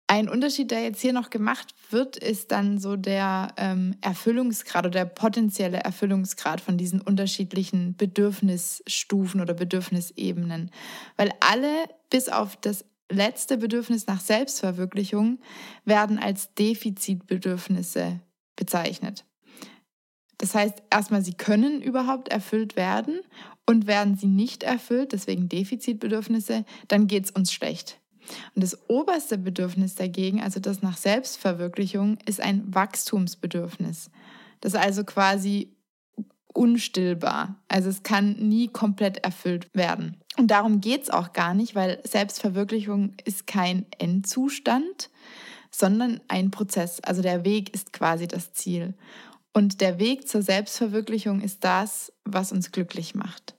Ein 0.07 0.29
Unterschied, 0.29 0.69
der 0.69 0.83
jetzt 0.83 1.01
hier 1.01 1.13
noch 1.13 1.31
gemacht 1.31 1.73
wird, 1.89 2.15
ist 2.15 2.51
dann 2.51 2.77
so 2.77 2.95
der 2.95 3.53
ähm, 3.57 3.95
Erfüllungsgrad 4.01 4.85
oder 4.85 4.99
der 4.99 5.05
potenzielle 5.05 5.79
Erfüllungsgrad 5.79 6.61
von 6.61 6.77
diesen 6.77 7.01
unterschiedlichen 7.01 7.95
Bedürfnisstufen 7.95 9.41
oder 9.41 9.55
Bedürfnisebenen. 9.55 10.69
Weil 11.17 11.31
alle, 11.39 11.87
bis 12.11 12.29
auf 12.29 12.55
das 12.55 12.85
letzte 13.09 13.57
Bedürfnis 13.57 14.05
nach 14.05 14.21
Selbstverwirklichung, 14.21 15.39
werden 15.85 16.19
als 16.19 16.53
Defizitbedürfnisse 16.53 18.19
bezeichnet. 18.55 19.25
Das 20.37 20.53
heißt, 20.53 20.83
erstmal, 20.91 21.23
sie 21.23 21.33
können 21.33 21.81
überhaupt 21.81 22.29
erfüllt 22.29 22.75
werden 22.75 23.21
und 23.65 23.87
werden 23.87 24.17
sie 24.17 24.27
nicht 24.27 24.63
erfüllt, 24.63 25.13
deswegen 25.13 25.49
Defizitbedürfnisse, 25.49 26.65
dann 26.87 27.07
geht 27.07 27.25
es 27.25 27.31
uns 27.31 27.51
schlecht. 27.51 27.99
Und 28.55 28.63
das 28.63 28.77
oberste 28.89 29.37
Bedürfnis 29.37 29.95
dagegen, 29.95 30.41
also 30.41 30.59
das 30.59 30.81
nach 30.81 30.97
Selbstverwirklichung, 30.97 32.17
ist 32.25 32.41
ein 32.41 32.63
Wachstumsbedürfnis. 32.73 34.09
Das 34.61 34.73
ist 34.73 34.79
also 34.79 35.03
quasi 35.03 35.75
unstillbar. 36.53 37.55
Also 37.67 37.89
es 37.89 38.03
kann 38.03 38.33
nie 38.33 38.67
komplett 38.69 39.23
erfüllt 39.23 39.69
werden. 39.73 40.17
Und 40.37 40.47
darum 40.51 40.81
geht 40.81 41.03
es 41.03 41.09
auch 41.09 41.33
gar 41.33 41.53
nicht, 41.53 41.75
weil 41.75 42.01
Selbstverwirklichung 42.03 43.13
ist 43.25 43.45
kein 43.45 43.85
Endzustand, 43.97 45.09
sondern 45.69 46.21
ein 46.27 46.51
Prozess. 46.51 47.01
Also 47.01 47.21
der 47.21 47.43
Weg 47.43 47.73
ist 47.73 47.93
quasi 47.93 48.27
das 48.27 48.53
Ziel. 48.53 48.95
Und 49.53 49.81
der 49.81 49.99
Weg 49.99 50.27
zur 50.27 50.41
Selbstverwirklichung 50.41 51.41
ist 51.41 51.63
das, 51.63 52.11
was 52.23 52.51
uns 52.51 52.71
glücklich 52.71 53.15
macht. 53.15 53.55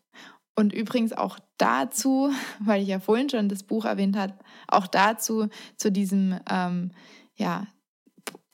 Und 0.55 0.73
übrigens 0.73 1.13
auch 1.13 1.39
dazu, 1.59 2.31
weil 2.61 2.83
ich 2.83 2.89
ja 2.89 3.01
vorhin 3.01 3.29
schon 3.29 3.49
das 3.49 3.63
Buch 3.63 3.85
erwähnt 3.85 4.17
habe, 4.17 4.35
auch 4.69 4.87
dazu, 4.87 5.49
zu 5.77 5.91
diesem, 5.91 6.39
ähm, 6.51 6.91
ja, 7.37 7.67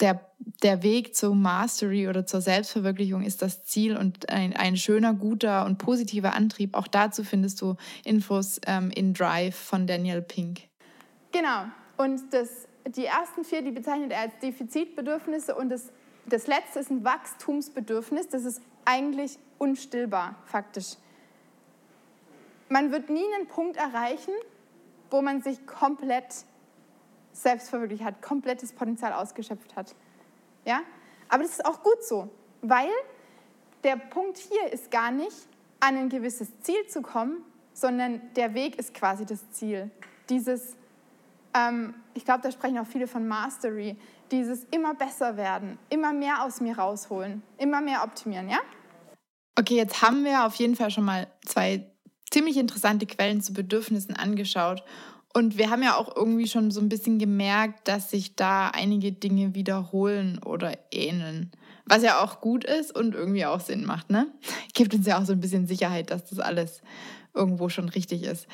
der, 0.00 0.32
der 0.62 0.82
Weg 0.82 1.14
zur 1.14 1.34
Mastery 1.34 2.08
oder 2.08 2.26
zur 2.26 2.40
Selbstverwirklichung 2.40 3.22
ist 3.22 3.40
das 3.40 3.64
Ziel 3.64 3.96
und 3.96 4.28
ein, 4.28 4.54
ein 4.56 4.76
schöner, 4.76 5.14
guter 5.14 5.64
und 5.64 5.78
positiver 5.78 6.34
Antrieb. 6.34 6.74
Auch 6.74 6.88
dazu 6.88 7.22
findest 7.22 7.60
du 7.60 7.76
Infos 8.04 8.60
ähm, 8.66 8.90
in 8.90 9.14
Drive 9.14 9.54
von 9.54 9.86
Daniel 9.86 10.20
Pink. 10.20 10.62
Genau. 11.30 11.66
Und 11.96 12.20
das, 12.32 12.66
die 12.96 13.06
ersten 13.06 13.44
vier, 13.44 13.62
die 13.62 13.70
bezeichnet 13.70 14.10
er 14.10 14.22
als 14.22 14.32
Defizitbedürfnisse 14.40 15.54
und 15.54 15.68
das 15.68 15.92
das 16.26 16.46
letzte 16.46 16.78
ist 16.78 16.90
ein 16.90 17.04
Wachstumsbedürfnis, 17.04 18.28
das 18.28 18.44
ist 18.44 18.62
eigentlich 18.84 19.38
unstillbar, 19.58 20.36
faktisch. 20.44 20.96
Man 22.72 22.90
wird 22.90 23.10
nie 23.10 23.22
einen 23.34 23.48
Punkt 23.48 23.76
erreichen, 23.76 24.32
wo 25.10 25.20
man 25.20 25.42
sich 25.42 25.66
komplett 25.66 26.46
selbst 27.30 27.70
hat, 27.70 28.22
komplettes 28.22 28.72
Potenzial 28.72 29.12
ausgeschöpft 29.12 29.76
hat. 29.76 29.94
Ja? 30.64 30.80
Aber 31.28 31.42
das 31.42 31.52
ist 31.52 31.66
auch 31.66 31.82
gut 31.82 32.02
so, 32.02 32.30
weil 32.62 32.88
der 33.84 33.96
Punkt 33.96 34.38
hier 34.38 34.72
ist 34.72 34.90
gar 34.90 35.10
nicht, 35.10 35.36
an 35.80 35.98
ein 35.98 36.08
gewisses 36.08 36.48
Ziel 36.60 36.86
zu 36.88 37.02
kommen, 37.02 37.44
sondern 37.74 38.22
der 38.36 38.54
Weg 38.54 38.78
ist 38.78 38.94
quasi 38.94 39.26
das 39.26 39.50
Ziel. 39.50 39.90
Dieses, 40.30 40.74
ähm, 41.52 41.94
ich 42.14 42.24
glaube, 42.24 42.40
da 42.40 42.50
sprechen 42.50 42.78
auch 42.78 42.86
viele 42.86 43.06
von 43.06 43.28
Mastery, 43.28 43.98
dieses 44.30 44.64
immer 44.70 44.94
besser 44.94 45.36
werden, 45.36 45.78
immer 45.90 46.14
mehr 46.14 46.42
aus 46.42 46.62
mir 46.62 46.78
rausholen, 46.78 47.42
immer 47.58 47.82
mehr 47.82 48.02
optimieren, 48.02 48.48
ja? 48.48 48.60
Okay, 49.58 49.76
jetzt 49.76 50.00
haben 50.00 50.24
wir 50.24 50.46
auf 50.46 50.54
jeden 50.54 50.74
Fall 50.74 50.90
schon 50.90 51.04
mal 51.04 51.26
zwei 51.44 51.91
ziemlich 52.32 52.56
interessante 52.56 53.06
Quellen 53.06 53.40
zu 53.40 53.52
Bedürfnissen 53.52 54.16
angeschaut. 54.16 54.82
Und 55.34 55.56
wir 55.56 55.70
haben 55.70 55.82
ja 55.82 55.96
auch 55.96 56.14
irgendwie 56.14 56.46
schon 56.46 56.70
so 56.70 56.80
ein 56.80 56.88
bisschen 56.88 57.18
gemerkt, 57.18 57.88
dass 57.88 58.10
sich 58.10 58.36
da 58.36 58.68
einige 58.68 59.12
Dinge 59.12 59.54
wiederholen 59.54 60.38
oder 60.44 60.76
ähneln. 60.90 61.50
Was 61.86 62.02
ja 62.02 62.22
auch 62.22 62.40
gut 62.40 62.64
ist 62.64 62.94
und 62.94 63.14
irgendwie 63.14 63.46
auch 63.46 63.60
Sinn 63.60 63.84
macht, 63.84 64.10
ne? 64.10 64.26
Gibt 64.74 64.94
uns 64.94 65.06
ja 65.06 65.18
auch 65.18 65.24
so 65.24 65.32
ein 65.32 65.40
bisschen 65.40 65.66
Sicherheit, 65.66 66.10
dass 66.10 66.28
das 66.28 66.38
alles 66.38 66.82
irgendwo 67.34 67.68
schon 67.68 67.88
richtig 67.88 68.24
ist. 68.24 68.46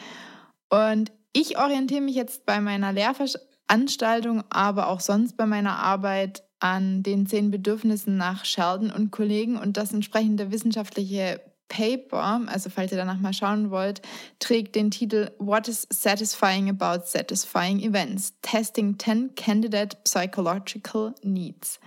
Und 0.70 1.10
ich 1.32 1.58
orientiere 1.58 2.00
mich 2.00 2.14
jetzt 2.14 2.46
bei 2.46 2.60
meiner 2.60 2.92
Lehrveranstaltung, 2.92 4.44
aber 4.50 4.88
auch 4.88 5.00
sonst 5.00 5.36
bei 5.36 5.46
meiner 5.46 5.78
Arbeit 5.78 6.44
an 6.60 7.02
den 7.02 7.26
zehn 7.26 7.50
Bedürfnissen 7.50 8.16
nach 8.16 8.44
Sheldon 8.44 8.90
und 8.90 9.10
Kollegen 9.10 9.56
und 9.56 9.76
das 9.76 9.92
entsprechende 9.92 10.50
wissenschaftliche 10.50 11.40
Paper, 11.68 12.42
also 12.46 12.70
falls 12.70 12.92
ihr 12.92 12.98
danach 12.98 13.18
mal 13.18 13.32
schauen 13.32 13.70
wollt, 13.70 14.02
trägt 14.38 14.74
den 14.74 14.90
Titel 14.90 15.30
What 15.38 15.68
is 15.68 15.86
Satisfying 15.90 16.68
About 16.68 17.04
Satisfying 17.06 17.80
Events? 17.80 18.34
Testing 18.42 18.98
10 18.98 19.34
Candidate 19.34 19.96
Psychological 20.04 21.14
Needs. 21.22 21.80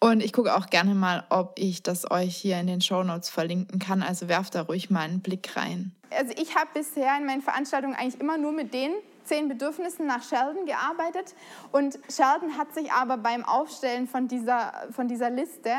Und 0.00 0.20
ich 0.20 0.32
gucke 0.32 0.56
auch 0.56 0.66
gerne 0.66 0.96
mal, 0.96 1.24
ob 1.30 1.52
ich 1.56 1.84
das 1.84 2.10
euch 2.10 2.36
hier 2.36 2.58
in 2.58 2.66
den 2.66 2.80
Show 2.80 3.04
Notes 3.04 3.28
verlinken 3.28 3.78
kann. 3.78 4.02
Also 4.02 4.28
werft 4.28 4.56
da 4.56 4.62
ruhig 4.62 4.90
mal 4.90 5.02
einen 5.02 5.20
Blick 5.20 5.56
rein. 5.56 5.92
Also 6.10 6.32
ich 6.36 6.56
habe 6.56 6.70
bisher 6.74 7.16
in 7.16 7.24
meinen 7.24 7.40
Veranstaltungen 7.40 7.94
eigentlich 7.94 8.20
immer 8.20 8.36
nur 8.36 8.50
mit 8.50 8.74
den 8.74 8.90
zehn 9.24 9.48
Bedürfnissen 9.48 10.06
nach 10.06 10.22
Sheldon 10.22 10.66
gearbeitet. 10.66 11.34
Und 11.70 11.98
Sheldon 12.10 12.58
hat 12.58 12.74
sich 12.74 12.90
aber 12.90 13.16
beim 13.16 13.44
Aufstellen 13.44 14.08
von 14.08 14.26
dieser, 14.26 14.72
von 14.90 15.06
dieser 15.06 15.30
Liste, 15.30 15.70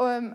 ähm, 0.00 0.34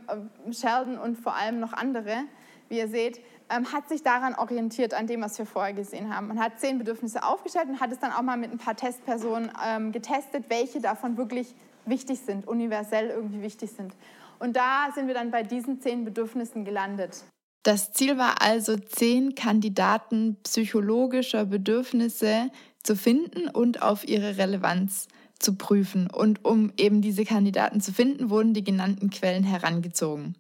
Sheldon 0.52 0.98
und 0.98 1.18
vor 1.18 1.36
allem 1.36 1.60
noch 1.60 1.74
andere, 1.74 2.24
wie 2.70 2.78
ihr 2.78 2.88
seht, 2.88 3.22
ähm, 3.50 3.72
hat 3.74 3.90
sich 3.90 4.04
daran 4.04 4.36
orientiert, 4.36 4.94
an 4.94 5.08
dem, 5.08 5.22
was 5.22 5.38
wir 5.38 5.46
vorher 5.46 5.74
gesehen 5.74 6.16
haben. 6.16 6.28
Man 6.28 6.40
hat 6.40 6.60
zehn 6.60 6.78
Bedürfnisse 6.78 7.24
aufgestellt 7.24 7.68
und 7.68 7.80
hat 7.80 7.92
es 7.92 8.00
dann 8.00 8.12
auch 8.12 8.22
mal 8.22 8.38
mit 8.38 8.52
ein 8.52 8.58
paar 8.58 8.76
Testpersonen 8.76 9.52
ähm, 9.66 9.92
getestet, 9.92 10.46
welche 10.50 10.80
davon 10.80 11.18
wirklich 11.18 11.56
wichtig 11.86 12.20
sind, 12.20 12.48
universell 12.48 13.10
irgendwie 13.10 13.42
wichtig 13.42 13.72
sind. 13.72 13.94
Und 14.38 14.56
da 14.56 14.90
sind 14.94 15.08
wir 15.08 15.14
dann 15.14 15.32
bei 15.32 15.44
diesen 15.44 15.82
zehn 15.82 16.06
Bedürfnissen 16.06 16.64
gelandet. 16.64 17.24
Das 17.64 17.92
Ziel 17.92 18.18
war 18.18 18.42
also, 18.42 18.78
zehn 18.78 19.36
Kandidaten 19.36 20.38
psychologischer 20.44 21.46
Bedürfnisse 21.46 22.50
zu 22.84 22.96
finden 22.96 23.50
und 23.50 23.82
auf 23.82 24.08
ihre 24.08 24.38
Relevanz 24.38 25.08
zu 25.40 25.56
prüfen. 25.56 26.10
Und 26.10 26.46
um 26.46 26.72
eben 26.78 27.02
diese 27.02 27.26
Kandidaten 27.26 27.82
zu 27.82 27.94
finden, 27.94 28.30
wurden 28.30 28.54
die 28.54 28.64
genannten 28.64 29.10
Quellen 29.10 29.44
herangezogen. 29.44 30.36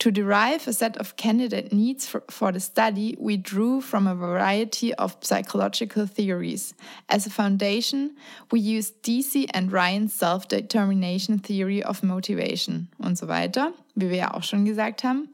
To 0.00 0.10
derive 0.10 0.66
a 0.66 0.72
set 0.72 0.96
of 0.98 1.16
candidate 1.16 1.74
needs 1.74 2.08
for, 2.08 2.22
for, 2.30 2.54
the 2.54 2.60
study, 2.60 3.18
we 3.20 3.36
drew 3.36 3.82
from 3.82 4.06
a 4.06 4.14
variety 4.14 4.94
of 4.94 5.18
psychological 5.20 6.06
theories. 6.06 6.74
As 7.10 7.26
a 7.26 7.30
foundation, 7.30 8.16
we 8.50 8.60
used 8.60 9.02
DC 9.02 9.44
and 9.52 9.70
Ryan's 9.70 10.14
Self-Determination 10.14 11.40
Theory 11.40 11.82
of 11.82 12.02
Motivation 12.02 12.88
und 12.96 13.18
so 13.18 13.28
weiter, 13.28 13.74
wie 13.94 14.08
wir 14.08 14.16
ja 14.16 14.32
auch 14.32 14.42
schon 14.42 14.64
gesagt 14.64 15.04
haben. 15.04 15.28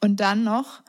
Und 0.00 0.20
dann 0.20 0.42
noch, 0.42 0.80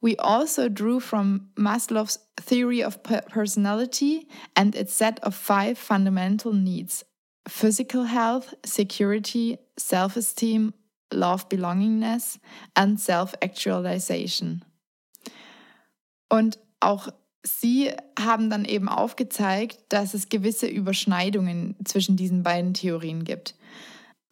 we 0.00 0.16
also 0.16 0.68
drew 0.68 1.00
from 1.00 1.50
Maslow's 1.56 2.18
theory 2.40 2.82
of 2.82 3.02
personality 3.02 4.28
and 4.54 4.74
its 4.74 4.94
set 4.94 5.18
of 5.22 5.34
five 5.34 5.78
fundamental 5.78 6.52
needs 6.52 7.04
physical 7.48 8.04
health, 8.04 8.54
security, 8.64 9.58
self 9.78 10.16
esteem, 10.16 10.74
love 11.10 11.48
belongingness 11.48 12.38
and 12.76 13.00
self-actualization. 13.00 14.62
Und 16.28 16.58
auch 16.80 17.08
sie 17.42 17.92
haben 18.18 18.50
dann 18.50 18.64
eben 18.64 18.88
aufgezeigt, 18.88 19.78
dass 19.88 20.14
es 20.14 20.28
gewisse 20.28 20.66
Überschneidungen 20.66 21.74
zwischen 21.84 22.16
diesen 22.16 22.42
beiden 22.42 22.74
Theorien 22.74 23.24
gibt. 23.24 23.54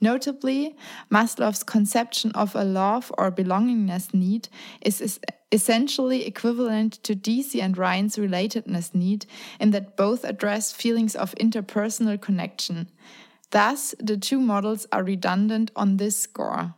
Notably, 0.01 0.77
Maslow's 1.11 1.63
conception 1.63 2.31
of 2.33 2.55
a 2.55 2.65
love 2.65 3.11
or 3.17 3.33
belongingness 3.33 4.13
need 4.13 4.49
is 4.83 5.19
essentially 5.51 6.27
equivalent 6.27 7.03
to 7.05 7.15
DC 7.15 7.63
and 7.63 7.79
Ryan's 7.79 8.17
relatedness 8.17 8.95
need 8.95 9.27
in 9.59 9.71
that 9.71 9.97
both 9.97 10.25
address 10.25 10.73
feelings 10.73 11.17
of 11.17 11.35
interpersonal 11.37 12.21
connection. 12.21 12.91
Thus, 13.51 13.95
the 13.99 14.17
two 14.17 14.41
models 14.41 14.87
are 14.93 15.03
redundant 15.03 15.71
on 15.77 15.97
this 15.97 16.19
score. 16.19 16.75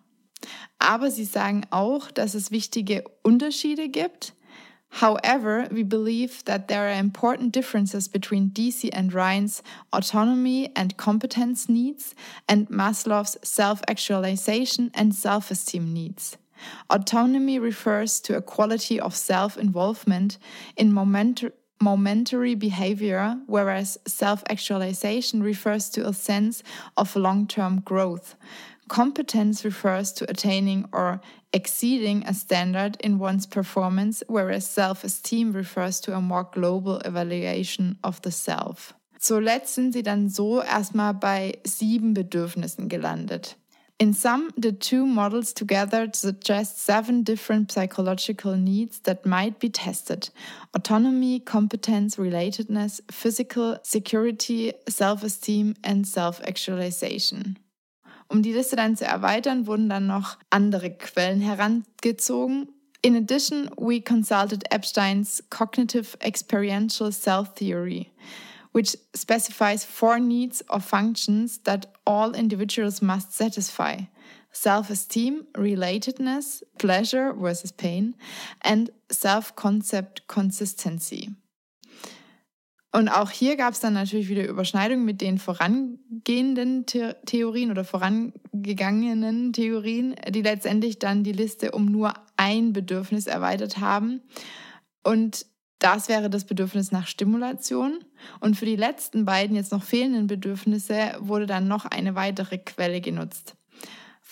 Aber 0.79 1.11
sie 1.11 1.25
sagen 1.25 1.65
auch, 1.71 2.13
dass 2.13 2.35
es 2.35 2.53
wichtige 2.53 3.03
Unterschiede 3.25 3.89
gibt. 3.89 4.33
However, 4.91 5.69
we 5.71 5.83
believe 5.83 6.45
that 6.47 6.69
there 6.69 6.89
are 6.89 6.99
important 6.99 7.53
differences 7.53 8.09
between 8.09 8.51
DC 8.51 8.89
and 8.93 9.13
Ryan's 9.13 9.63
autonomy 9.93 10.73
and 10.75 10.97
competence 10.97 11.69
needs 11.69 12.15
and 12.49 12.69
Maslow's 12.69 13.37
self 13.43 13.83
actualization 13.87 14.91
and 14.95 15.15
self 15.15 15.51
esteem 15.51 15.93
needs. 15.93 16.37
Autonomy 16.91 17.59
refers 17.59 18.19
to 18.21 18.37
a 18.37 18.43
quality 18.43 18.99
of 18.99 19.15
self 19.15 19.57
involvement 19.57 20.39
in 20.77 20.93
momentum 20.93 21.53
momentary 21.81 22.57
behavior, 22.57 23.39
whereas 23.47 23.99
self 24.07 24.43
actualization 24.49 25.43
refers 25.43 25.89
to 25.91 26.07
a 26.07 26.13
sense 26.13 26.63
of 26.97 27.15
long 27.15 27.47
term 27.47 27.81
growth. 27.81 28.35
Competence 28.89 29.65
refers 29.65 30.13
to 30.15 30.31
attaining 30.31 30.89
or 30.93 31.21
exceeding 31.53 32.25
a 32.27 32.35
standard 32.35 32.97
in 33.01 33.19
one's 33.19 33.47
performance, 33.47 34.23
whereas 34.27 34.69
self 34.69 35.05
esteem 35.05 35.53
refers 35.53 36.01
to 36.01 36.15
a 36.15 36.21
more 36.21 36.45
global 36.45 36.99
evaluation 37.05 37.99
of 38.03 38.21
the 38.23 38.31
self. 38.31 38.95
Zuletzt 39.19 39.75
sind 39.75 39.93
sie 39.93 40.03
dann 40.03 40.29
so 40.29 40.63
erstmal 40.63 41.13
bei 41.13 41.59
sieben 41.65 42.15
Bedürfnissen 42.15 42.89
gelandet. 42.89 43.57
In 44.01 44.13
sum, 44.13 44.51
the 44.57 44.71
two 44.71 45.05
models 45.05 45.53
together 45.53 46.09
suggest 46.15 46.79
seven 46.79 47.25
different 47.25 47.73
psychological 47.73 48.57
needs 48.57 49.01
that 49.01 49.27
might 49.27 49.59
be 49.59 49.69
tested 49.69 50.31
autonomy, 50.73 51.41
competence, 51.41 52.15
relatedness, 52.15 53.01
physical 53.11 53.77
security, 53.83 54.73
self 54.89 55.25
esteem, 55.25 55.75
and 55.83 56.07
self 56.07 56.41
actualization. 56.45 57.59
Um 58.29 58.43
die 58.43 58.53
Liste 58.53 58.77
dann 58.77 58.97
zu 58.97 59.05
erweitern, 59.05 59.67
wurden 59.67 59.89
dann 59.89 60.07
noch 60.07 60.37
andere 60.51 60.91
Quellen 60.91 61.41
herangezogen. 61.41 62.69
In 63.01 63.17
addition, 63.17 63.71
we 63.77 64.01
consulted 64.01 64.65
Epstein's 64.73 65.43
cognitive 65.51 66.17
experiential 66.21 67.13
self 67.13 67.55
theory. 67.55 68.11
which 68.73 68.97
specifies 69.15 69.85
four 69.85 70.21
needs 70.21 70.63
or 70.71 70.81
functions 70.81 71.59
that 71.65 71.87
all 72.07 72.35
individuals 72.35 73.03
must 73.03 73.33
satisfy 73.33 74.03
self 74.53 74.91
esteem, 74.91 75.47
relatedness, 75.55 76.63
pleasure 76.79 77.33
versus 77.33 77.73
pain, 77.73 78.15
and 78.63 78.91
self 79.11 79.55
concept 79.57 80.27
consistency. 80.27 81.31
Und 82.91 83.11
auch 83.11 83.31
hier 83.31 83.57
gab 83.57 83.75
es 83.75 83.81
dann 83.81 83.93
natürlich 83.93 84.29
wieder 84.29 84.47
Überschneidungen 84.49 85.05
mit 85.05 85.21
den 85.21 85.39
vorangehenden 85.39 86.87
The 86.91 87.13
Theorien 87.27 87.71
oder 87.71 87.85
vorangegangenen 87.85 89.53
Theorien, 89.53 90.15
die 90.31 90.41
letztendlich 90.41 90.99
dann 90.99 91.23
die 91.23 91.33
Liste 91.33 91.73
um 91.73 91.85
nur 91.85 92.15
ein 92.37 92.73
Bedürfnis 92.73 93.27
erweitert 93.27 93.79
haben. 93.79 94.23
Und 95.05 95.45
das 95.79 96.09
wäre 96.09 96.31
das 96.31 96.45
Bedürfnis 96.45 96.91
nach 96.91 97.07
Stimulation. 97.07 97.99
Und 98.41 98.57
für 98.57 98.65
die 98.65 98.77
letzten 98.77 99.27
beiden 99.27 99.55
jetzt 99.55 99.71
noch 99.71 99.85
fehlenden 99.85 100.27
Bedürfnisse 100.27 101.17
wurde 101.21 101.47
dann 101.47 101.69
noch 101.69 101.85
eine 101.85 102.15
weitere 102.15 102.59
Quelle 102.59 103.01
genutzt. 103.01 103.58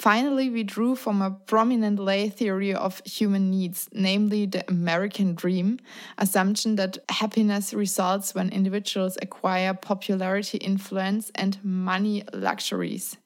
Finally, 0.07 0.51
we 0.51 0.63
drew 0.63 0.95
from 0.95 1.21
a 1.21 1.33
prominent 1.33 1.99
lay 1.99 2.29
theory 2.29 2.73
of 2.73 3.03
human 3.05 3.51
needs, 3.51 3.89
namely 3.93 4.47
the 4.47 4.63
American 4.69 5.35
dream, 5.35 5.81
assumption 6.17 6.77
that 6.77 6.97
happiness 7.09 7.75
results 7.75 8.33
when 8.33 8.49
individuals 8.51 9.19
acquire 9.21 9.75
popularity, 9.75 10.59
influence, 10.59 11.33
and 11.35 11.59
money 11.65 12.23
luxuries. 12.33 13.17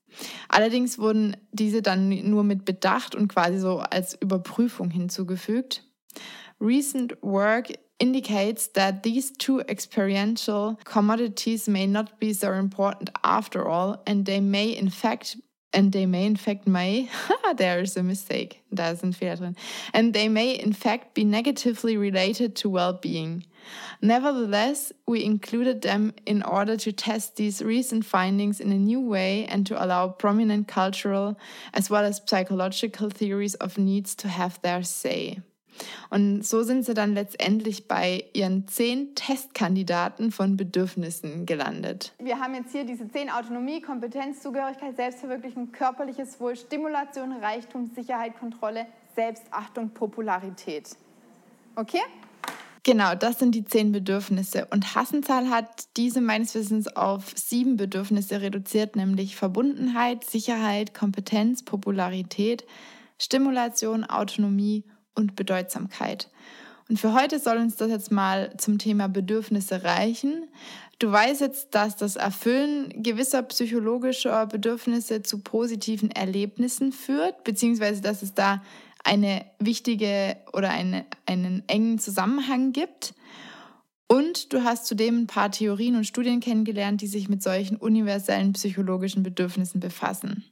Allerdings 0.49 0.99
wurden 0.99 1.37
diese 1.53 1.83
dann 1.83 2.09
nur 2.09 2.45
mit 2.45 2.65
Bedacht 2.65 3.15
und 3.15 3.29
quasi 3.29 3.59
so 3.59 3.81
als 3.81 4.15
Überprüfung 4.15 4.91
hinzugefügt. 4.91 5.83
Recent 6.61 7.13
work 7.23 7.73
indicates 7.99 8.73
that 8.73 9.03
these 9.03 9.31
two 9.33 9.61
experiential 9.69 10.79
commodities 10.85 11.69
may 11.69 11.87
not 11.87 12.19
be 12.19 12.33
so 12.33 12.53
important 12.53 13.11
after 13.23 13.69
all, 13.69 14.01
and 14.07 14.25
they 14.25 14.41
may 14.41 14.71
in 14.71 14.89
fact 14.89 15.37
and 15.73 15.93
they 15.93 16.07
may 16.07 16.25
in 16.25 16.37
fact 16.37 16.67
may 16.67 17.09
there 17.57 17.81
is 17.81 17.97
a 17.97 18.03
mistake. 18.03 18.63
Ein 18.73 19.13
Fehler 19.13 19.39
drin. 19.39 19.57
And 19.93 20.15
they 20.15 20.29
may 20.29 20.53
in 20.53 20.73
fact 20.73 21.15
be 21.15 21.25
negatively 21.25 21.97
related 21.97 22.57
to 22.57 22.69
well-being. 22.69 23.45
Nevertheless 24.03 24.93
we 25.07 25.25
included 25.25 25.83
them 25.83 26.15
in 26.27 26.43
order 26.43 26.77
to 26.77 26.93
test 26.93 27.37
these 27.37 27.63
recent 27.63 28.05
findings 28.05 28.61
in 28.61 28.73
a 28.73 28.79
new 28.79 29.01
way 29.01 29.47
and 29.47 29.67
to 29.67 29.83
allow 29.83 30.09
prominent 30.09 30.67
cultural 30.67 31.39
as 31.73 31.91
well 31.91 32.05
as 32.05 32.21
psychological 32.27 33.11
theories 33.11 33.55
of 33.55 33.79
needs 33.79 34.15
to 34.17 34.29
have 34.29 34.61
their 34.63 34.83
say 34.83 35.41
Und 36.11 36.45
so 36.45 36.63
sind 36.63 36.85
sie 36.85 36.95
dann 36.95 37.15
letztendlich 37.15 37.89
bei 37.89 38.25
ihren 38.33 38.69
zehn 38.69 39.15
Testkandidaten 39.15 40.33
von 40.33 40.57
Bedürfnissen 40.57 41.47
gelandet. 41.47 42.13
Wir 42.19 42.39
haben 42.39 42.55
jetzt 42.55 42.73
hier 42.73 42.85
diese 42.85 43.09
zehn 43.09 43.31
Autonomie, 43.31 43.81
Kompetenz, 43.81 44.43
Zugehörigkeit, 44.43 44.97
Selbstverwirklichung, 44.97 45.73
körperliches 45.73 46.41
Wohl, 46.41 46.57
Stimulation, 46.57 47.33
Reichtum, 47.33 47.91
Sicherheit, 47.95 48.39
Kontrolle, 48.39 48.87
Selbstachtung, 49.15 49.91
Popularität. 49.91 50.91
Okay? 51.77 52.01
Genau, 52.83 53.15
das 53.15 53.39
sind 53.39 53.55
die 53.55 53.65
zehn 53.65 53.93
Bedürfnisse. 53.93 54.67
Und 54.71 54.95
Hassenzahl 54.95 55.51
hat 55.51 55.97
diese 55.99 56.23
meines 56.23 56.55
Wissens 56.55 56.89
auf 56.97 57.33
sieben 57.37 57.77
Bedürfnisse 57.77 58.41
reduziert, 58.41 58.97
nämlich 58.97 59.37
Verbundenheit, 59.37 60.25
Sicherheit, 60.25 60.95
Kompetenz, 60.95 61.63
Popularität, 61.63 62.65
Stimulation, 63.19 64.05
Autonomie 64.05 64.85
und 65.21 65.37
Bedeutsamkeit. 65.37 66.29
Und 66.89 66.99
für 66.99 67.15
heute 67.15 67.39
soll 67.39 67.59
uns 67.59 67.77
das 67.77 67.89
jetzt 67.89 68.11
mal 68.11 68.53
zum 68.57 68.79
Thema 68.79 69.09
Bedürfnisse 69.09 69.85
reichen. 69.85 70.49
Du 70.99 71.13
weißt 71.13 71.41
jetzt, 71.41 71.75
dass 71.75 71.97
das 71.97 72.17
Erfüllen 72.17 72.93
gewisser 73.03 73.43
psychologischer 73.45 74.47
Bedürfnisse 74.47 75.23
zu 75.23 75.39
positiven 75.39 76.11
Erlebnissen 76.11 76.93
führt, 76.93 77.45
beziehungsweise 77.45 78.03
dass 78.03 78.23
es 78.23 78.35
da 78.35 78.63
eine 79.05 79.45
wichtige 79.59 80.37
oder 80.53 80.71
eine, 80.71 81.07
einen 81.27 81.63
engen 81.69 81.99
Zusammenhang 81.99 82.73
gibt. 82.73 83.15
Und 84.13 84.53
du 84.53 84.65
hast 84.65 84.87
zudem 84.87 85.21
ein 85.21 85.27
paar 85.29 85.53
Theorien 85.53 85.95
und 85.95 86.05
Studien 86.05 86.41
kennengelernt, 86.41 87.01
die 87.01 87.07
sich 87.07 87.29
mit 87.29 87.45
solchen 87.45 87.77
universellen 87.77 88.55
psychologischen 88.55 89.23
Bedürfnissen 89.23 89.79
befassen. 89.79 90.43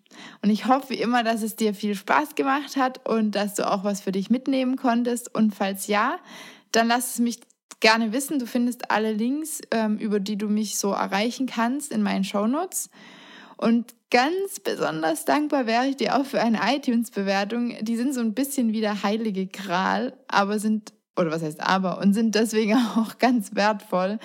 Und 0.43 0.51
ich 0.51 0.67
hoffe 0.67 0.91
wie 0.91 1.01
immer, 1.01 1.25
dass 1.25 1.43
es 1.43 1.57
dir 1.57 1.75
viel 1.75 1.97
Spaß 1.97 2.37
gemacht 2.37 2.77
hat 2.77 3.09
und 3.09 3.33
dass 3.33 3.57
du 3.57 3.69
auch 3.69 3.83
was 3.83 4.01
für 4.01 4.13
dich 4.13 4.31
mitnehmen 4.31 4.77
konntest. 4.77 5.35
Und 5.35 5.57
falls 5.57 5.89
ja, 5.89 6.21
dann 6.71 6.87
lass 6.87 7.15
es 7.15 7.19
mich 7.19 7.41
gerne 7.81 8.13
wissen. 8.13 8.39
Du 8.39 8.47
findest 8.47 8.93
alle 8.93 9.13
Links, 9.13 9.61
ähm, 9.73 9.99
über 9.99 10.21
die 10.21 10.39
du 10.39 10.49
mich 10.49 10.79
so 10.79 10.93
erreichen 10.93 11.47
kannst, 11.47 11.91
in 11.91 12.01
meinen 12.01 12.23
Shownotes. 12.23 12.91
Und 13.57 13.93
ganz 14.13 14.61
besonders 14.63 15.25
dankbar 15.25 15.67
wäre 15.67 15.89
ich 15.89 15.97
dir 15.97 16.17
auch 16.17 16.25
für 16.25 16.41
eine 16.41 16.61
iTunes-Bewertung. 16.77 17.75
Die 17.81 17.97
sind 17.97 18.15
so 18.15 18.21
ein 18.21 18.35
bisschen 18.35 18.73
wie 18.73 18.83
der 18.83 19.03
heilige 19.03 19.49
Gral, 19.49 20.17
aber 20.29 20.61
sind 20.61 20.93
oder 21.19 21.31
was 21.31 21.43
heißt 21.43 21.61
aber, 21.61 21.99
und 21.99 22.15
sind 22.15 22.35
deswegen 22.35 22.75
auch 22.97 23.19
ganz 23.19 23.55
wertvoll, 23.55 24.19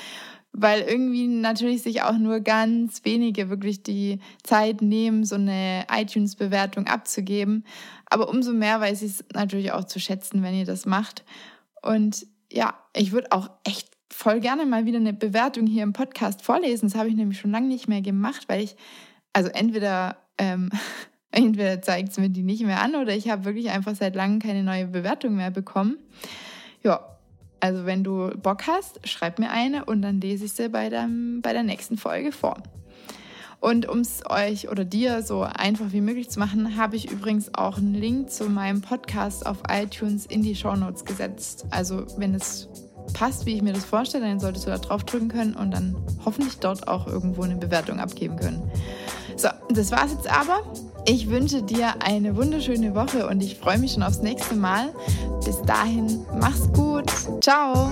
weil 0.51 0.81
irgendwie 0.81 1.27
natürlich 1.27 1.81
sich 1.81 2.03
auch 2.03 2.17
nur 2.17 2.39
ganz 2.39 3.03
wenige 3.03 3.49
wirklich 3.49 3.81
die 3.81 4.19
Zeit 4.43 4.81
nehmen, 4.81 5.23
so 5.23 5.35
eine 5.35 5.85
iTunes-Bewertung 5.91 6.85
abzugeben. 6.85 7.65
Aber 8.05 8.29
umso 8.29 8.53
mehr 8.53 8.79
weiß 8.79 9.01
ich 9.01 9.13
es 9.13 9.25
natürlich 9.33 9.71
auch 9.71 9.85
zu 9.85 9.99
schätzen, 9.99 10.43
wenn 10.43 10.53
ihr 10.53 10.65
das 10.65 10.85
macht. 10.85 11.25
Und 11.81 12.27
ja, 12.51 12.75
ich 12.95 13.11
würde 13.11 13.31
auch 13.31 13.49
echt 13.63 13.89
voll 14.11 14.39
gerne 14.39 14.67
mal 14.67 14.85
wieder 14.85 14.99
eine 14.99 15.13
Bewertung 15.13 15.65
hier 15.65 15.81
im 15.81 15.93
Podcast 15.93 16.43
vorlesen. 16.43 16.87
Das 16.87 16.97
habe 16.97 17.09
ich 17.09 17.15
nämlich 17.15 17.39
schon 17.39 17.51
lange 17.51 17.67
nicht 17.67 17.87
mehr 17.87 18.01
gemacht, 18.01 18.43
weil 18.47 18.63
ich, 18.63 18.75
also 19.33 19.49
entweder, 19.49 20.17
ähm, 20.37 20.69
entweder 21.31 21.81
zeigt 21.81 22.09
es 22.09 22.19
mir 22.19 22.29
die 22.29 22.43
nicht 22.43 22.63
mehr 22.63 22.79
an 22.79 22.95
oder 22.95 23.15
ich 23.15 23.29
habe 23.29 23.45
wirklich 23.45 23.71
einfach 23.71 23.95
seit 23.95 24.15
langem 24.15 24.37
keine 24.37 24.63
neue 24.63 24.85
Bewertung 24.85 25.35
mehr 25.35 25.49
bekommen. 25.49 25.97
Ja, 26.83 27.17
also 27.59 27.85
wenn 27.85 28.03
du 28.03 28.29
Bock 28.37 28.67
hast, 28.67 29.07
schreib 29.07 29.39
mir 29.39 29.49
eine 29.49 29.85
und 29.85 30.01
dann 30.01 30.19
lese 30.19 30.45
ich 30.45 30.53
sie 30.53 30.67
bei, 30.67 30.89
dem, 30.89 31.41
bei 31.41 31.53
der 31.53 31.63
nächsten 31.63 31.97
Folge 31.97 32.31
vor. 32.31 32.61
Und 33.61 33.87
um 33.87 33.99
es 33.99 34.21
euch 34.29 34.67
oder 34.67 34.83
dir 34.83 35.23
so 35.23 35.43
einfach 35.43 35.93
wie 35.93 36.01
möglich 36.01 36.29
zu 36.29 36.37
machen, 36.37 36.75
habe 36.75 36.97
ich 36.97 37.09
übrigens 37.09 37.53
auch 37.53 37.77
einen 37.77 37.93
Link 37.93 38.29
zu 38.29 38.49
meinem 38.49 38.81
Podcast 38.81 39.45
auf 39.45 39.59
iTunes 39.69 40.25
in 40.25 40.41
die 40.41 40.53
Show 40.53 40.75
Notes 40.75 41.05
gesetzt. 41.05 41.65
Also 41.69 42.05
wenn 42.17 42.35
es 42.35 42.67
passt, 43.13 43.45
wie 43.45 43.55
ich 43.55 43.61
mir 43.61 43.71
das 43.71 43.85
vorstelle, 43.85 44.25
dann 44.25 44.41
solltest 44.41 44.65
du 44.65 44.69
da 44.69 44.77
drauf 44.77 45.05
drücken 45.05 45.29
können 45.29 45.55
und 45.55 45.71
dann 45.71 45.95
hoffentlich 46.25 46.57
dort 46.59 46.89
auch 46.89 47.07
irgendwo 47.07 47.43
eine 47.43 47.55
Bewertung 47.55 48.01
abgeben 48.01 48.35
können. 48.35 48.69
So, 49.37 49.47
das 49.69 49.91
war's 49.91 50.11
jetzt 50.11 50.29
aber. 50.29 50.63
Ich 51.05 51.29
wünsche 51.29 51.61
dir 51.63 52.01
eine 52.01 52.35
wunderschöne 52.35 52.95
Woche 52.95 53.27
und 53.27 53.41
ich 53.41 53.57
freue 53.57 53.77
mich 53.77 53.93
schon 53.93 54.03
aufs 54.03 54.21
nächste 54.21 54.55
Mal. 54.55 54.93
Bis 55.45 55.61
dahin, 55.63 56.25
mach's 56.39 56.71
gut. 56.71 57.11
Ciao. 57.41 57.91